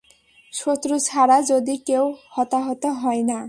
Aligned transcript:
শত্রু 0.53 0.95
ছাড়া 0.99 1.37
যদি 1.41 1.75
কেউ 1.87 2.05
হতাহত 2.31 2.83
হয় 3.01 3.23
না? 3.23 3.39